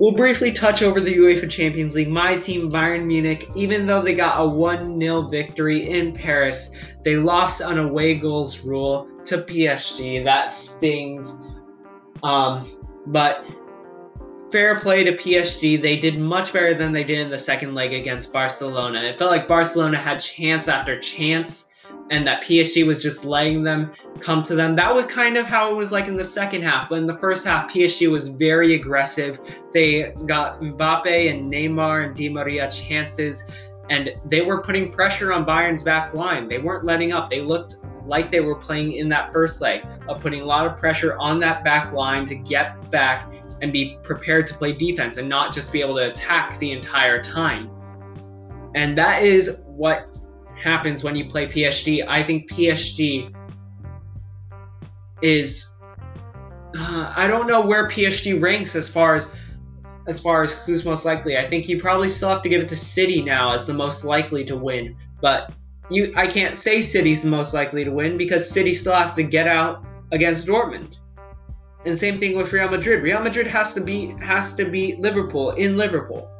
We'll 0.00 0.12
briefly 0.12 0.52
touch 0.52 0.82
over 0.82 1.00
the 1.00 1.14
UEFA 1.14 1.50
Champions 1.50 1.94
League. 1.94 2.08
My 2.08 2.36
team, 2.36 2.70
Bayern 2.70 3.04
Munich, 3.04 3.48
even 3.54 3.84
though 3.84 4.00
they 4.00 4.14
got 4.14 4.40
a 4.40 4.48
1 4.48 4.98
0 4.98 5.22
victory 5.28 5.90
in 5.90 6.12
Paris, 6.12 6.70
they 7.04 7.16
lost 7.16 7.60
on 7.60 7.78
away 7.78 8.14
goals 8.14 8.60
rule 8.60 9.08
to 9.24 9.38
PSG. 9.38 10.24
That 10.24 10.50
stings. 10.50 11.44
Um, 12.22 12.66
but 13.06 13.46
fair 14.50 14.78
play 14.78 15.04
to 15.04 15.12
PSG. 15.12 15.80
They 15.80 15.96
did 15.96 16.18
much 16.18 16.52
better 16.52 16.74
than 16.74 16.92
they 16.92 17.04
did 17.04 17.18
in 17.18 17.30
the 17.30 17.38
second 17.38 17.74
leg 17.74 17.92
against 17.92 18.32
Barcelona. 18.32 19.00
It 19.00 19.18
felt 19.18 19.30
like 19.30 19.46
Barcelona 19.48 19.98
had 19.98 20.18
chance 20.18 20.68
after 20.68 20.98
chance 20.98 21.68
and 22.10 22.26
that 22.26 22.42
PSG 22.42 22.86
was 22.86 23.02
just 23.02 23.24
letting 23.24 23.62
them 23.62 23.92
come 24.20 24.42
to 24.44 24.54
them. 24.54 24.74
That 24.76 24.94
was 24.94 25.06
kind 25.06 25.36
of 25.36 25.46
how 25.46 25.70
it 25.70 25.76
was 25.76 25.92
like 25.92 26.08
in 26.08 26.16
the 26.16 26.24
second 26.24 26.62
half. 26.62 26.88
But 26.88 26.98
in 26.98 27.06
the 27.06 27.18
first 27.18 27.46
half, 27.46 27.70
PSG 27.70 28.10
was 28.10 28.28
very 28.28 28.74
aggressive. 28.74 29.40
They 29.72 30.12
got 30.26 30.60
Mbappe 30.60 31.30
and 31.30 31.46
Neymar 31.52 32.06
and 32.06 32.16
Di 32.16 32.28
Maria 32.28 32.70
chances, 32.70 33.44
and 33.90 34.12
they 34.24 34.40
were 34.40 34.62
putting 34.62 34.90
pressure 34.90 35.32
on 35.32 35.44
Bayern's 35.44 35.82
back 35.82 36.14
line. 36.14 36.48
They 36.48 36.58
weren't 36.58 36.84
letting 36.84 37.12
up. 37.12 37.28
They 37.28 37.40
looked 37.40 37.76
like 38.08 38.30
they 38.30 38.40
were 38.40 38.56
playing 38.56 38.92
in 38.92 39.08
that 39.10 39.32
first 39.32 39.60
leg 39.60 39.86
of 40.08 40.20
putting 40.20 40.40
a 40.40 40.44
lot 40.44 40.66
of 40.66 40.76
pressure 40.76 41.16
on 41.18 41.38
that 41.40 41.62
back 41.62 41.92
line 41.92 42.24
to 42.24 42.34
get 42.34 42.90
back 42.90 43.30
and 43.60 43.72
be 43.72 43.98
prepared 44.02 44.46
to 44.46 44.54
play 44.54 44.72
defense 44.72 45.18
and 45.18 45.28
not 45.28 45.52
just 45.52 45.72
be 45.72 45.80
able 45.80 45.96
to 45.96 46.08
attack 46.08 46.58
the 46.58 46.72
entire 46.72 47.22
time. 47.22 47.70
And 48.74 48.96
that 48.96 49.22
is 49.22 49.60
what 49.66 50.10
happens 50.56 51.04
when 51.04 51.14
you 51.16 51.28
play 51.30 51.46
PSG. 51.46 52.04
I 52.08 52.22
think 52.22 52.50
PSG 52.50 53.34
is 55.22 55.74
uh, 56.76 57.12
I 57.16 57.26
don't 57.26 57.46
know 57.46 57.60
where 57.60 57.88
PSG 57.88 58.40
ranks 58.40 58.76
as 58.76 58.88
far 58.88 59.14
as 59.14 59.34
as 60.06 60.20
far 60.20 60.42
as 60.42 60.54
who's 60.54 60.84
most 60.84 61.04
likely. 61.04 61.36
I 61.36 61.48
think 61.48 61.68
you 61.68 61.80
probably 61.80 62.08
still 62.08 62.30
have 62.30 62.42
to 62.42 62.48
give 62.48 62.62
it 62.62 62.68
to 62.68 62.76
City 62.76 63.22
now 63.22 63.52
as 63.52 63.66
the 63.66 63.74
most 63.74 64.04
likely 64.04 64.44
to 64.44 64.56
win, 64.56 64.96
but 65.20 65.52
you 65.90 66.12
I 66.16 66.26
can't 66.26 66.56
say 66.56 66.82
City's 66.82 67.24
most 67.24 67.54
likely 67.54 67.84
to 67.84 67.90
win 67.90 68.16
because 68.16 68.48
City 68.48 68.72
still 68.74 68.94
has 68.94 69.14
to 69.14 69.22
get 69.22 69.46
out 69.46 69.84
against 70.12 70.46
Dortmund. 70.46 70.98
And 71.84 71.96
same 71.96 72.18
thing 72.18 72.36
with 72.36 72.52
Real 72.52 72.68
Madrid. 72.68 73.02
Real 73.02 73.20
Madrid 73.20 73.46
has 73.46 73.74
to 73.74 73.80
be 73.80 74.14
has 74.20 74.54
to 74.54 74.64
beat 74.64 74.98
Liverpool 74.98 75.52
in 75.52 75.76
Liverpool. 75.76 76.30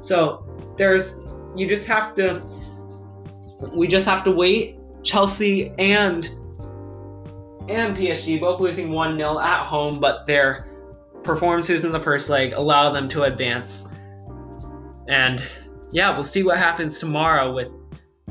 So 0.00 0.44
there's 0.76 1.24
you 1.54 1.68
just 1.68 1.86
have 1.86 2.14
to 2.14 2.42
we 3.76 3.88
just 3.88 4.06
have 4.06 4.24
to 4.24 4.32
wait. 4.32 4.76
Chelsea 5.04 5.70
and 5.78 6.26
and 7.68 7.96
PSG 7.96 8.40
both 8.40 8.60
losing 8.60 8.88
1-0 8.88 9.42
at 9.42 9.64
home, 9.64 10.00
but 10.00 10.26
their 10.26 10.68
performances 11.22 11.84
in 11.84 11.92
the 11.92 12.00
first 12.00 12.30
leg 12.30 12.52
allow 12.54 12.90
them 12.90 13.08
to 13.10 13.24
advance. 13.24 13.88
And 15.08 15.42
yeah, 15.92 16.12
we'll 16.12 16.24
see 16.24 16.42
what 16.42 16.56
happens 16.56 16.98
tomorrow 16.98 17.52
with 17.52 17.68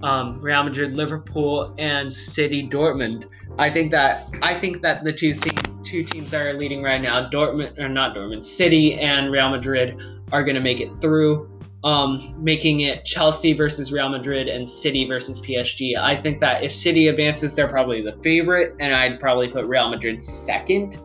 um, 0.03 0.41
Real 0.41 0.63
Madrid, 0.63 0.93
Liverpool, 0.93 1.73
and 1.77 2.11
City 2.11 2.67
Dortmund. 2.67 3.25
I 3.57 3.71
think 3.71 3.91
that 3.91 4.27
I 4.41 4.59
think 4.59 4.81
that 4.81 5.03
the 5.03 5.13
two 5.13 5.33
th- 5.33 5.57
two 5.83 6.03
teams 6.03 6.31
that 6.31 6.45
are 6.45 6.53
leading 6.53 6.83
right 6.83 7.01
now, 7.01 7.29
Dortmund 7.29 7.77
or 7.79 7.89
not 7.89 8.15
Dortmund, 8.15 8.43
City 8.43 8.95
and 8.95 9.31
Real 9.31 9.49
Madrid 9.49 9.99
are 10.31 10.43
going 10.43 10.55
to 10.55 10.61
make 10.61 10.79
it 10.79 10.89
through. 11.01 11.51
Um, 11.83 12.33
making 12.37 12.81
it 12.81 13.05
Chelsea 13.05 13.53
versus 13.53 13.93
Real 13.93 14.09
Madrid 14.09 14.47
and 14.47 14.67
City 14.67 15.07
versus 15.07 15.39
PSG. 15.39 15.95
I 15.95 16.19
think 16.21 16.39
that 16.39 16.63
if 16.63 16.73
City 16.73 17.07
advances, 17.07 17.55
they're 17.55 17.67
probably 17.67 18.01
the 18.01 18.17
favorite, 18.23 18.75
and 18.79 18.93
I'd 18.93 19.19
probably 19.19 19.47
put 19.49 19.65
Real 19.67 19.89
Madrid 19.89 20.21
second. 20.21 20.97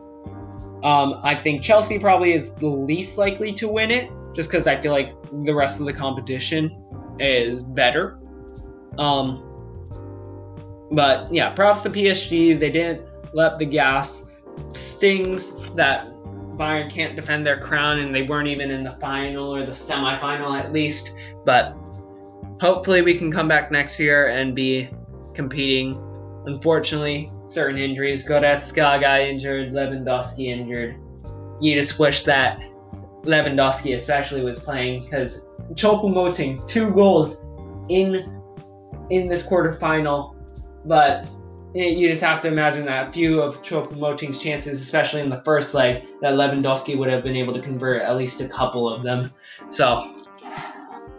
Um, 0.83 1.21
I 1.23 1.39
think 1.41 1.61
Chelsea 1.61 1.99
probably 1.99 2.33
is 2.33 2.55
the 2.55 2.67
least 2.67 3.17
likely 3.17 3.53
to 3.53 3.67
win 3.69 3.91
it, 3.91 4.11
just 4.33 4.49
because 4.49 4.67
I 4.67 4.81
feel 4.81 4.91
like 4.91 5.13
the 5.45 5.53
rest 5.53 5.79
of 5.79 5.85
the 5.85 5.93
competition 5.93 6.83
is 7.19 7.63
better. 7.63 8.19
Um, 8.97 9.49
but 10.91 11.31
yeah, 11.33 11.49
props 11.49 11.83
to 11.83 11.89
PSG. 11.89 12.59
They 12.59 12.71
didn't 12.71 13.07
let 13.33 13.57
the 13.57 13.65
gas 13.65 14.25
stings 14.73 15.69
that 15.75 16.07
Bayern 16.57 16.89
can't 16.89 17.15
defend 17.15 17.45
their 17.45 17.59
crown, 17.59 17.99
and 17.99 18.13
they 18.13 18.23
weren't 18.23 18.47
even 18.47 18.69
in 18.69 18.83
the 18.83 18.91
final 18.91 19.55
or 19.55 19.65
the 19.65 19.71
semifinal 19.71 20.57
at 20.57 20.71
least. 20.71 21.13
But 21.45 21.75
hopefully, 22.61 23.01
we 23.01 23.17
can 23.17 23.31
come 23.31 23.47
back 23.47 23.71
next 23.71 23.99
year 23.99 24.27
and 24.27 24.55
be 24.55 24.89
competing. 25.33 25.99
Unfortunately, 26.45 27.31
certain 27.45 27.79
injuries. 27.79 28.27
Goretzka 28.27 28.99
got 28.99 29.21
injured, 29.21 29.71
Lewandowski 29.71 30.47
injured. 30.47 30.97
You 31.61 31.73
just 31.73 31.97
wish 31.99 32.25
that 32.25 32.61
Lewandowski 33.23 33.95
especially 33.95 34.43
was 34.43 34.59
playing 34.59 35.03
because 35.03 35.47
Choupo-Moting 35.71 36.65
two 36.67 36.91
goals 36.91 37.45
in 37.89 38.42
in 39.13 39.27
this 39.27 39.47
quarterfinal, 39.47 40.35
but 40.85 41.25
you 41.75 42.07
just 42.07 42.23
have 42.23 42.41
to 42.41 42.47
imagine 42.47 42.85
that 42.85 43.09
a 43.09 43.11
few 43.11 43.41
of 43.41 43.61
Choupo-Moting's 43.61 44.37
chances, 44.37 44.81
especially 44.81 45.21
in 45.21 45.29
the 45.29 45.41
first 45.43 45.73
leg, 45.73 46.03
that 46.21 46.33
Lewandowski 46.33 46.97
would 46.97 47.09
have 47.09 47.23
been 47.23 47.35
able 47.35 47.53
to 47.53 47.61
convert 47.61 48.01
at 48.01 48.15
least 48.15 48.41
a 48.41 48.47
couple 48.47 48.87
of 48.87 49.03
them. 49.03 49.31
So, 49.69 50.15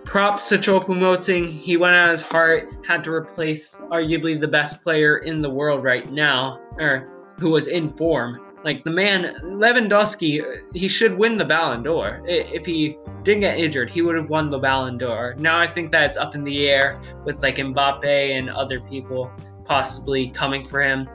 props 0.05 0.49
to 0.51 0.59
Choupo-Moting. 0.59 1.45
He 1.47 1.77
went 1.77 1.97
out 1.97 2.11
his 2.11 2.23
heart, 2.23 2.69
had 2.87 3.03
to 3.05 3.13
replace 3.13 3.81
arguably 3.91 4.41
the 4.41 4.49
best 4.49 4.83
player 4.83 5.19
in 5.19 5.41
the 5.41 5.51
world 5.51 5.83
right 5.83 6.11
now, 6.11 6.61
or 6.79 7.11
who 7.39 7.51
was 7.51 7.67
in 7.67 7.91
form. 7.97 8.41
Like 8.65 8.83
the 8.83 8.91
man, 8.91 9.35
Lewandowski, 9.45 10.43
he 10.75 10.89
should 10.89 11.19
win 11.19 11.37
the 11.37 11.45
Ballon 11.45 11.83
d'Or. 11.83 12.23
If 12.25 12.65
he 12.65 12.97
didn't 13.23 13.41
get 13.41 13.59
injured, 13.59 13.91
he 13.91 14.01
would 14.01 14.17
have 14.17 14.31
won 14.31 14.49
the 14.49 14.59
Ballon 14.59 14.97
d'Or. 14.97 15.35
Now 15.39 15.59
I 15.59 15.67
think 15.67 15.91
that 15.91 16.05
it's 16.05 16.17
up 16.17 16.35
in 16.35 16.45
the 16.45 16.69
air 16.71 16.97
with 17.27 17.43
like 17.43 17.57
Mbappe 17.57 18.05
and 18.05 18.49
other 18.49 18.81
people 18.81 19.31
possibly 19.67 20.31
coming 20.31 20.65
for 20.65 20.81
him, 20.81 21.09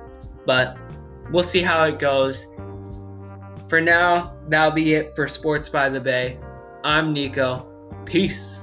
but 0.46 0.78
we'll 1.32 1.42
see 1.42 1.62
how 1.62 1.86
it 1.86 1.98
goes. 1.98 2.54
For 3.68 3.82
now, 3.82 4.36
that'll 4.48 4.72
be 4.72 4.94
it 4.94 5.16
for 5.16 5.28
Sports 5.28 5.70
by 5.70 5.90
the 5.90 6.00
Bay. 6.00 6.40
I'm 6.84 7.14
Nico. 7.14 7.68
Peace. 8.06 8.60